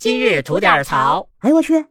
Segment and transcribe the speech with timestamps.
[0.00, 1.28] 今日吐点槽。
[1.40, 1.84] 哎呦我去！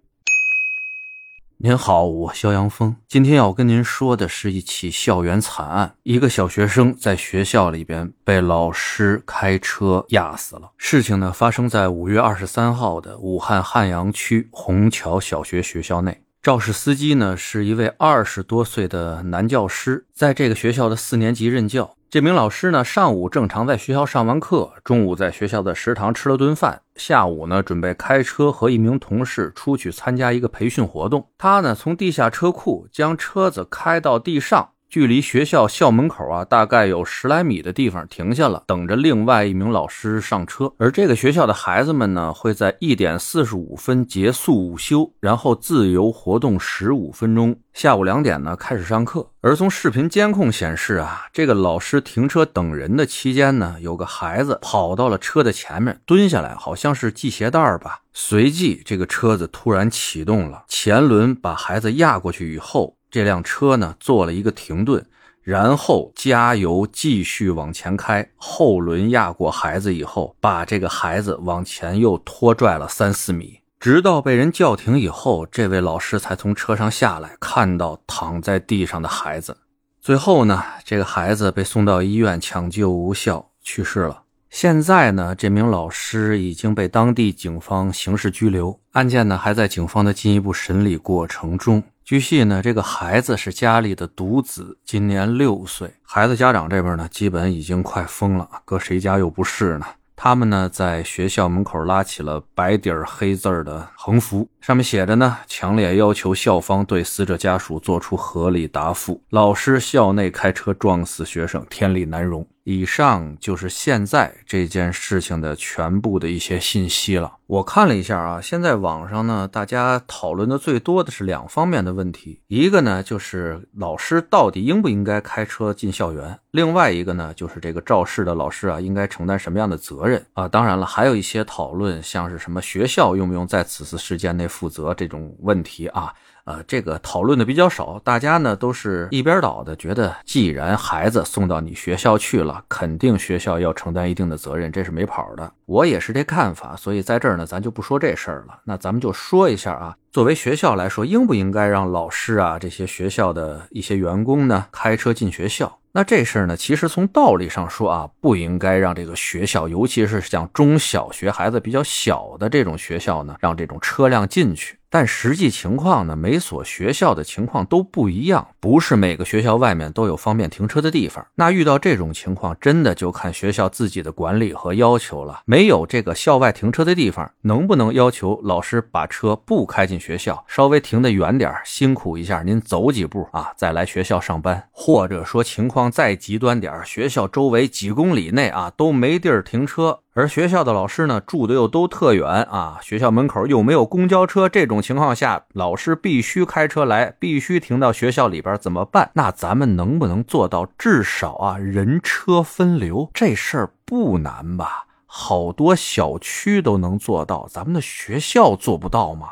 [1.58, 5.94] 您好，我肖阳峰，今天要跟您说的是一起校园惨案。
[6.02, 10.72] 一个小学生在学校里边被老师开车压死了。
[10.76, 16.24] 事情呢发生在五月二十三号的武汉汉阳区虹桥小学学校内。
[16.42, 21.98] 肇事司机呢是一位二十多岁的男教师，在这个学校的四年级任教。
[22.10, 31.28] 这名老师呢，上午正常在学校上完课，中午在学校的食堂吃了顿饭，下午呢准备开车和一名同事出去参加一个培训活动。
[31.38, 34.70] 他呢从地下车库将车子开到地上。
[34.90, 40.74] 距离学校校门口啊，大概有十来米的地方停下了，等着另外一名老师上车。
[40.80, 47.56] 而这个学校的孩子们呢，会在一点四十五分结束午休，然后自由活动十五分钟。
[47.72, 49.30] 下午两点呢开始上课。
[49.42, 58.02] 而从视频监控显示啊，这个老师停车等人的期间呢，有个孩子跑到了车的前面蹲下来，好像是系鞋带儿吧。
[58.12, 62.96] 随即，这个车子突然启动了，前轮把孩子压过去以后。
[63.12, 65.06] 这辆车呢做了一个停顿，
[65.42, 68.30] 然后加油继续往前开。
[68.36, 79.58] 后轮压过孩子以后，把这个孩子往前又拖拽了三四米，直到被人叫停以后，这位老师才从车上下来，看到躺在地上的孩子。
[80.02, 84.24] 最后呢，这个孩子被送到医院抢救无效去世了。
[84.50, 91.84] 现在呢，这名老师已经被当地警方刑事拘留，案件呢还在警方的进一步审理过程中。
[92.10, 95.94] 据悉呢，这个孩子是家里的独子，今年六岁。
[96.02, 99.86] 孩子家长这边呢，基本已经快疯了，搁谁家又不是呢？
[100.16, 109.22] 他们呢，在学校门口拉起了白底儿黑字儿的横幅，上面写着呢：“强烈要求校方对死者家属做出合理答复。
[109.30, 117.38] 老师校内开车撞死学生，天理难容。”以上就是现在这件事情的全部的一些信息了。
[117.48, 130.48] 我看了一下啊，现在网上呢，大家讨论的最多的是两方面的问题，一个呢就是老师到底应不应该开车进校园，另外一个呢就是这个肇事的老师啊应该承担什么样的责任啊？
[130.48, 136.14] 当然了，还有一些讨论，像是什么学校用不用在此次事件内负责这种问题啊。
[136.50, 145.52] 呃，这个讨论的比较少，大家呢都是一边倒的，觉得既然孩子送到你学校去了，肯定学校要承担一定的责任，这是没跑的。
[145.68, 148.62] 我也是这看法，所以在这儿呢，咱就不说这事儿了。
[148.64, 155.78] 那咱们就说一下啊，作为学校来说，应不应该让老师啊这些学校的一些员工呢开车进学校？
[155.92, 164.78] 那这事儿呢，其实从道理上说啊，不应该让这个学校，尤其是像中小学孩子比较小的这种学校呢，让这种车辆进去。
[164.92, 171.26] 但实际情况呢，每所学校的情况都不一样，不是每个学校外面都有方便停车的地方。
[171.36, 175.42] 那遇到这种情况，真的就看学校自己的管理和要求了。
[175.46, 184.70] 没有这个校外停车的地方，能不能要求老师把车不开进学校，稍微停得远点，辛苦一下，您走几步啊，再来学校上班？
[184.72, 190.00] 或者说情况再极端点，学校周围几公里内啊都没地儿停车。
[190.14, 199.12] 而学校的老师呢，住的又都特远啊，学校门口又没有公交车，这种情况下，老师必须开车来，必须停到学校里边，怎么办？
[199.14, 203.10] 那咱们能不能做到至少啊人车分流？
[203.14, 204.88] 这事儿不难吧？
[205.06, 209.30] 好多小区都能做到，咱们的学校做不到吗？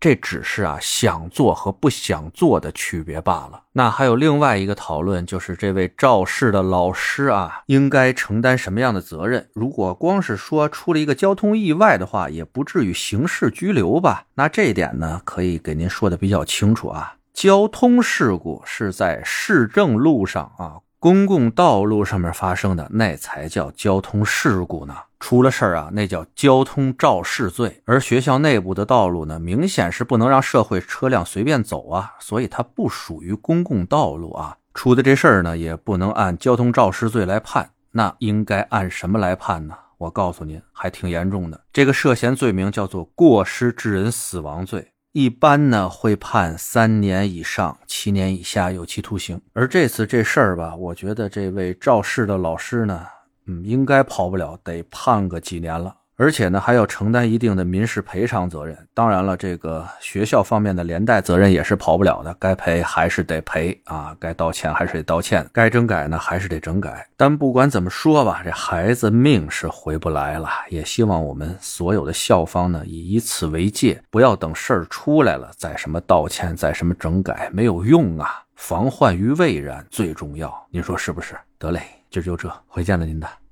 [0.00, 3.62] 这只是啊想做和不想做的区别罢了。
[3.72, 9.48] 那还有另外一个讨论，就是这位肇事的老师啊，应该承担什么样的责任？
[9.54, 14.24] 如果光是说出了一个交通意外的话，也不至于刑事拘留吧？
[14.34, 17.14] 那这一点呢，可以给您说的比较清楚啊。
[17.32, 20.78] 交通事故是在市政路上啊。
[21.00, 27.80] 公共道路上面发生的那才叫交通事故呢，出了事儿啊，那叫交通肇事罪。
[27.84, 34.56] 而学校内部的道路呢，明显是不能让社会车辆随便走啊，所以它不属于公共道路啊。
[34.74, 39.74] 出的这事儿呢，也不能按交通肇事罪来判，那应该按什么来判呢？
[39.98, 44.92] 我告诉您，还挺严重的，这个涉嫌罪名叫做过失致人死亡罪。
[45.20, 53.04] 一般呢会判三年以上七年以下有期徒刑，而这次这事儿吧，我觉得这位肇事的老师呢，
[53.46, 55.92] 嗯，应该跑不了，得判个几年了。
[56.20, 58.76] 而且呢，还要承担一定的民事赔偿责任。
[58.92, 67.06] 当然了，这个学校方面的连带责任也是跑不了的，该赔还是得赔啊，该道歉还是得道歉，该整改呢还是得整改。
[67.16, 70.48] 但不管怎么说吧，这孩子命是回不来了。
[70.68, 78.42] 也希望我们所有的校方呢，以以此为戒，不要等事儿出来了再什么道歉，再什么整改，没有用啊。
[78.56, 81.36] 防患于未然最重要，您说是不是？
[81.60, 81.80] 得嘞，
[82.10, 83.47] 今儿就这，回见了您的。